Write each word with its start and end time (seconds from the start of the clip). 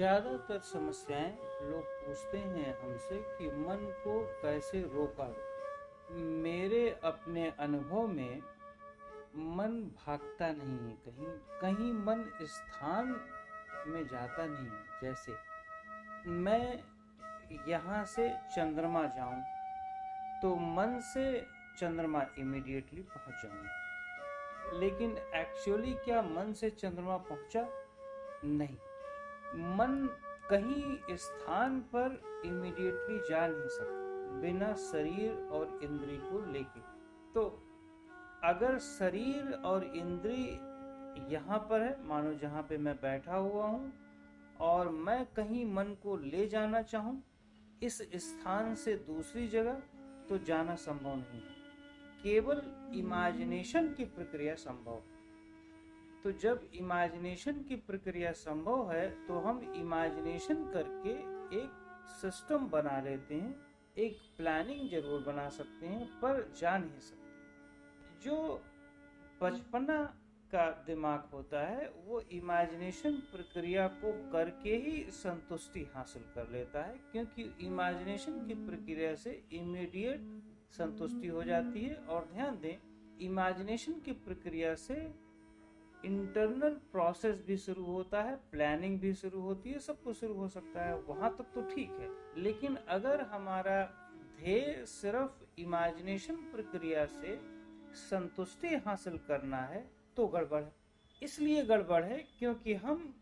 ज़्यादातर 0.00 0.58
समस्याएँ 0.64 1.32
लोग 1.62 1.84
पूछते 1.96 2.38
हैं 2.38 2.70
हमसे 2.74 3.16
कि 3.38 3.46
मन 3.56 3.82
को 4.04 4.14
कैसे 4.42 4.80
रोका। 4.94 5.26
मेरे 6.44 6.88
अपने 7.04 7.46
अनुभव 7.60 8.06
में, 8.08 8.40
मन 9.56 9.76
भागता 9.98 10.50
नहीं 10.52 10.78
है, 10.78 10.96
कहीं 11.04 11.26
कहीं 11.60 11.92
मन 12.06 12.24
स्थान 12.46 13.14
में 13.88 14.06
जाता 14.06 14.46
नहीं 14.46 14.70
जैसे, 15.02 15.36
मैं 16.26 16.82
यहाँ 17.68 18.04
से 18.06 18.28
चंद्रमा 18.56 19.06
जाऊँ 19.16 19.42
तो 20.42 20.56
मन 20.74 20.98
से 21.04 21.30
चंद्रमा 21.78 22.26
इमीडिएटली 22.38 23.02
पहुँच 23.14 23.42
जाऊँगा 23.44 24.78
लेकिन 24.80 25.16
एक्चुअली 25.36 25.92
क्या 26.04 26.22
मन 26.24 26.52
से 26.52 26.70
चंद्रमा 26.72 27.16
पहुँचा? 27.16 27.68
नहीं। 28.44 28.76
मन 29.54 30.08
कहीं 30.50 31.16
स्थान 31.16 31.78
पर 31.94 32.20
इमीडिएटली 32.46 33.18
जा 33.30 33.46
नहीं 33.46 33.68
सकता, 33.68 34.40
बिना 34.40 34.72
शरीर 34.82 35.30
और 35.52 35.78
इंद्री 35.82 36.16
को 36.18 36.44
लेके। 36.52 36.80
तो 37.34 37.44
अगर 38.44 38.78
शरीर 38.78 39.52
और 39.64 39.84
इंद्री 39.86 40.42
यहाँ 41.34 41.58
पर 41.70 41.82
है, 41.82 41.96
मानो 42.04 42.32
जहाँ 42.34 42.62
पे 42.62 42.78
मैं 42.78 42.94
बैठा 42.96 43.36
हुआ 43.36 43.66
हूँ, 43.66 43.92
और 44.60 44.88
मैं 44.88 45.24
कहीं 45.26 45.64
मन 45.66 45.94
को 46.02 46.16
ले 46.16 46.46
जाना 46.46 46.82
चाहूँ, 46.82 47.22
इस 47.82 47.98
स्थान 48.20 48.74
से 48.74 48.94
दूसरी 49.06 49.46
जगह 49.48 49.82
तो 50.28 50.38
जाना 50.38 50.74
संभव 50.74 51.16
नहीं 51.16 51.40
है। 51.40 51.58
केवल 52.22 52.62
इमेजिनेशन 52.94 53.88
की 53.88 54.04
प्रक्रिया 54.06 54.54
संभव 54.54 54.94
है। 54.94 55.19
तो 56.24 56.32
जब 56.34 56.68
इमेजिनेशन 56.74 57.62
की 57.68 57.76
प्रक्रिया 57.82 58.32
संभव 58.38 58.90
है 58.92 59.08
तो 59.26 59.38
हम 59.40 59.60
इमेजिनेशन 59.76 60.64
करके 60.72 61.10
एक 61.56 61.70
सिस्टम 62.12 62.66
बना 62.68 63.00
लेते 63.00 63.34
हैं, 63.34 63.54
एक 63.96 64.18
प्लानिंग 64.36 64.88
ज़रूर 64.90 65.22
बना 65.22 65.48
सकते 65.50 65.86
हैं, 65.86 66.06
पर 66.20 66.52
जा 66.60 66.76
नहीं 66.78 67.00
सकते। 67.00 68.24
जो 68.24 68.60
बचपना 69.40 70.02
का 70.52 70.64
दिमाग 70.86 71.28
होता 71.32 71.60
है, 71.62 71.88
वो 72.06 72.20
इमेजिनेशन 72.32 73.16
प्रक्रिया 73.32 73.86
को 74.02 74.12
करके 74.32 74.76
ही 74.78 75.04
संतुष्टि 75.12 75.86
हासिल 75.94 76.22
कर 76.34 76.48
लेता 76.52 76.82
है, 76.82 76.94
क्योंकि 77.12 77.42
इमेजिनेशन 77.66 78.46
की 78.46 78.54
प्रक्रिया 78.66 79.14
से 79.16 79.40
इमीडिएट 79.52 80.28
संतुष्टि 80.78 81.28
हो 81.28 81.42
जाती 81.44 81.80
है। 81.80 81.94
और 81.96 82.28
ध्यान 82.32 82.58
दें 82.62 82.76
इमेजिनेशन 83.20 84.00
की 84.00 84.12
प्रक्रिया 84.20 84.74
से 84.76 84.94
इंटरनल 86.04 86.74
प्रोसेस 86.92 87.42
भी 87.46 87.56
शुरू 87.56 87.84
होता 87.84 88.22
है 88.22 88.36
प्लानिंग 88.50 88.98
भी 89.00 89.12
शुरू 89.14 89.40
होती 89.40 89.70
है 89.70 89.78
सब 89.78 90.02
कुछ 90.02 90.16
शुरू 90.16 90.34
हो 90.34 90.48
सकता 90.48 90.84
है। 90.84 90.94
वहाँ 91.00 91.30
तक 91.36 91.46
तो 91.54 91.62
ठीक 91.74 91.90
है। 91.90 92.08
लेकिन 92.42 92.76
अगर 92.88 93.20
हमारा 93.20 93.82
ध्येय 94.38 94.84
सिर्फ़ 94.86 95.60
इमेजिनेशन 95.60 96.36
प्रक्रिया 96.52 97.06
से 97.06 97.38
संतुष्टि 97.94 98.74
हासिल 98.76 99.18
करना 99.18 99.60
है 99.64 99.90
तो 100.16 100.26
गड़बड़ 100.26 100.62
है। 100.62 100.72
इसलिए 101.22 101.64
गड़बड़ 101.64 102.02
है 102.04 102.18
क्योंकि 102.38 102.74
हम 102.74 103.14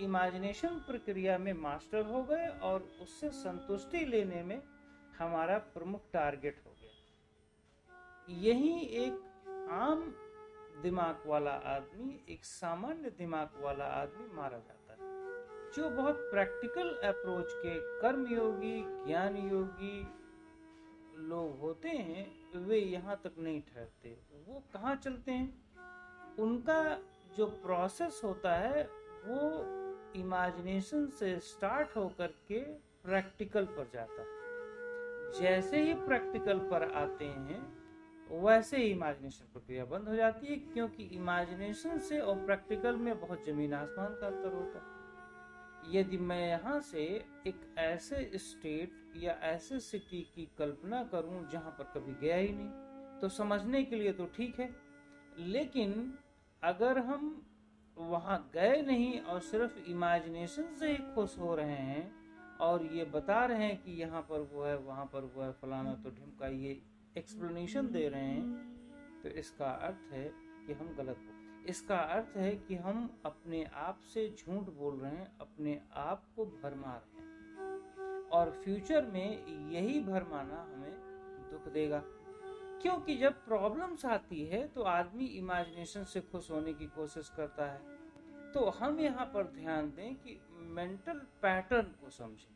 इमेजिनेशन 0.00 0.68
प्रक्रिया 0.68 1.38
में 1.38 1.52
मास्टर 1.52 2.04
हो 2.04 2.22
गए 2.22 2.46
और 2.62 2.88
उससे 3.00 3.30
संतुष्टि 3.30 4.04
लेने 4.04 4.42
में 4.42 4.62
हमारा 5.18 5.58
प्रमुख 5.58 6.12
टारगेट 6.12 6.60
हो 6.66 6.70
गया। 6.70 8.34
यही 8.42 8.78
एक 9.04 9.68
आम 9.72 10.14
दिमाग 10.82 11.22
वाला 11.26 11.50
आदमी, 11.50 12.24
एक 12.28 12.44
सामान्य 12.44 13.10
दिमाग 13.10 13.50
वाला 13.60 13.84
आदमी 13.84 14.34
मारा 14.34 14.58
जाता 14.58 14.92
है। 14.92 14.98
जो 15.72 15.90
बहुत 15.90 16.14
प्रैक्टिकल 16.14 16.88
अप्रोच 16.88 17.46
के 17.50 17.74
कर्मयोगी 17.74 18.84
ज्ञान 19.06 19.36
योगी 19.36 20.08
लोग 21.28 21.60
होते 21.60 21.88
हैं, 21.88 22.52
वे 22.56 22.78
यहाँ 22.78 23.20
तक 23.24 23.32
नहीं 23.38 23.62
ठहरते। 23.62 24.18
वो 24.46 24.62
कहाँ 24.72 24.96
चलते 24.96 25.32
हैं? 25.32 25.62
उनका 26.38 26.98
जो 27.36 27.46
प्रोसेस 27.46 28.20
होता 28.24 28.54
है, 28.54 28.82
वो 29.24 29.64
इमेजिनेशन 30.16 31.06
से 31.06 31.38
स्टार्ट 31.38 31.96
होकर 31.96 32.26
के 32.26 32.60
प्रैक्टिकल 32.74 33.64
पर 33.64 33.90
जाता 33.92 34.22
है। 34.22 34.36
जैसे 35.32 35.80
ही 35.82 35.94
प्रैक्टिकल 35.94 36.58
पर 36.58 36.92
आते 36.92 37.24
हैं 37.24 37.85
वैसे 38.30 38.76
ही 38.76 38.90
इमेजिनेशन 38.90 39.44
प्रक्रिया 39.52 39.84
बंद 39.84 40.08
हो 40.08 40.14
जाती 40.16 40.46
है, 40.46 40.56
क्योंकि 40.72 41.02
इमेजिनेशन 41.14 41.98
से 41.98 42.20
और 42.20 42.44
प्रैक्टिकल 42.46 42.96
में 42.96 43.20
बहुत 43.20 43.44
ज़मीन 43.46 43.74
आसमान 43.74 44.16
का 44.20 44.26
अंतर 44.26 44.54
होता 44.54 44.78
है। 44.78 44.94
यदि 45.90 46.18
मैं 46.18 46.48
यहाँ 46.48 46.78
से 46.82 47.02
एक 47.46 47.60
ऐसे 47.78 48.30
स्टेट 48.36 49.12
या 49.16 49.32
ऐसे 49.44 49.78
सिटी 49.80 50.20
की 50.34 50.48
कल्पना 50.58 51.02
करूँ 51.04 51.48
जहाँ 51.50 51.70
पर 51.78 51.92
कभी 51.94 52.14
गया 52.20 52.36
ही 52.36 52.52
नहीं 52.52 53.20
तो 53.20 53.28
समझने 53.28 53.82
के 53.84 53.96
लिए 53.96 54.12
तो 54.12 54.24
ठीक 54.36 54.60
है। 54.60 54.68
लेकिन 55.38 56.12
अगर 56.62 56.98
हम 56.98 57.30
वहाँ 57.96 58.38
गए 58.54 58.82
नहीं 58.82 59.20
और 59.20 59.40
सिर्फ़ 59.42 59.78
इमेजिनेशन 59.90 60.74
से 60.78 60.90
ही 60.90 60.96
खुश 61.14 61.38
हो 61.38 61.54
रहे 61.54 61.76
हैं 61.84 62.10
और 62.60 62.84
ये 62.92 63.04
बता 63.04 63.44
रहे 63.44 63.64
हैं 63.64 63.76
कि 63.82 63.92
यहाँ 64.00 64.22
पर 64.22 64.48
वो 64.52 64.64
है, 64.64 64.76
वहाँ 64.78 65.04
पर 65.04 65.30
वो 65.34 65.42
है, 65.42 65.50
फलाना 65.52 65.94
तो 65.94 66.10
ढिमका, 66.10 66.48
ये 66.48 66.80
एक्सप्लेनेशन 67.16 67.86
दे 67.86 68.08
रहे 68.08 68.24
हैं 68.24 69.20
तो 69.22 69.28
इसका 69.28 69.70
अर्थ 69.70 70.12
है 70.12 70.24
कि 70.66 70.72
हम 70.72 70.88
गलत 70.88 71.18
हो। 71.18 71.64
इसका 71.64 71.98
अर्थ 71.98 72.36
है 72.36 72.54
कि 72.56 72.74
हम 72.74 73.20
अपने 73.24 73.64
आप 73.64 74.00
से 74.14 74.28
झूठ 74.38 74.64
बोल 74.74 74.98
रहे 75.00 75.10
हैं, 75.10 75.38
अपने 75.38 75.80
आप 75.92 76.24
को 76.36 76.46
भरमा 76.46 76.92
रहे 76.94 77.20
हैं। 77.20 77.26
और 78.28 78.50
फ्यूचर 78.50 79.06
में 79.06 79.46
यही 79.72 80.00
भरमाना 80.00 80.62
हमें 80.62 80.94
दुख 81.50 81.72
देगा। 81.72 82.02
क्योंकि 82.82 83.16
जब 83.16 83.44
प्रॉब्लम्स 83.44 84.04
आती 84.06 84.44
है 84.46 84.66
तो 84.68 84.82
आदमी 84.82 85.24
इमेजिनेशन 85.24 86.04
से 86.04 86.20
खुश 86.20 86.50
होने 86.50 86.72
की 86.74 86.86
कोशिश 86.86 87.28
करता 87.36 87.66
है। 87.66 87.96
तो 88.52 88.70
हम 88.70 89.00
यहाँ 89.00 89.26
पर 89.26 89.46
ध्यान 89.46 89.90
दें 89.90 90.14
कि 90.14 90.40
मेंटल 90.50 91.18
पैटर्न 91.42 91.88
को 92.00 92.10
समझें। 92.10 92.54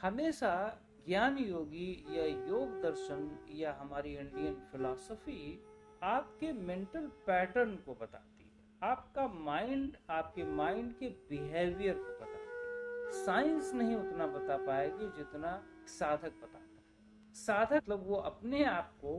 हमेशा 0.00 0.80
ज्ञान 1.06 1.38
योगी 1.38 2.06
या 2.10 2.24
योग 2.24 2.80
दर्शन 2.82 3.38
या 3.50 3.72
हमारी 3.72 4.16
इंडियन 4.16 4.54
फिलॉसफी 4.72 5.64
आपके 6.02 6.52
मेंटल 6.52 7.06
पैटर्न 7.26 7.74
को 7.76 7.94
बताती 7.94 8.44
है। 8.44 8.90
आपका 8.90 9.26
माइंड 9.28 9.96
आपके 10.10 10.44
माइंड 10.44 10.92
के 10.98 11.08
बिहेवियर 11.08 11.94
को 11.94 12.12
बताती 12.14 12.30
है। 12.30 13.24
साइंस 13.24 13.72
नहीं 13.74 13.96
उतना 13.96 14.26
बता 14.26 14.56
पाएगी 14.56 15.06
जितना 15.16 15.62
साधक 15.88 16.32
बताता 16.42 16.58
है। 16.58 17.34
साधक 17.34 17.76
मतलब 17.76 18.06
वो 18.06 18.16
अपने 18.16 18.64
आप 18.64 18.92
को 19.04 19.14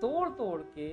तोड़ 0.00 0.28
तोड़ 0.28 0.60
के 0.60 0.88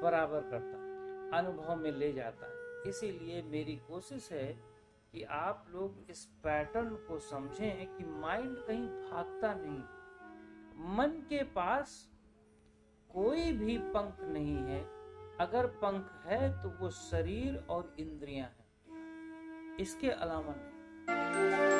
बराबर 0.00 0.40
करता 0.40 0.78
है, 0.78 1.30
अनुभव 1.32 1.76
में 1.76 1.92
ले 1.92 2.12
जाता 2.12 2.46
है। 2.46 2.88
इसीलिए 2.88 3.42
मेरी 3.42 3.76
कोशिश 3.76 4.32
है 4.32 4.77
कि 5.12 5.22
आप 5.22 5.66
लोग 5.70 6.10
इस 6.10 6.24
पैटर्न 6.24 6.88
को 6.88 7.18
समझें 7.18 7.96
कि 7.96 8.04
माइंड 8.04 8.56
कहीं 8.56 8.88
भागता 8.88 9.54
नहीं। 9.54 9.82
मन 10.96 11.08
के 11.08 11.42
पास 11.42 12.10
कोई 13.10 13.52
भी 13.52 13.78
पंख 13.78 14.20
नहीं 14.20 14.56
है। 14.56 14.80
अगर 15.40 15.66
पंख 15.66 16.22
है 16.26 16.62
तो 16.62 16.68
वो 16.68 16.90
शरीर 16.90 17.66
और 17.70 17.96
इंद्रियाँ 17.98 18.48
हैं। 18.48 19.76
इसके 19.76 20.10
अलावा 20.10 20.54
नहीं। 20.56 21.77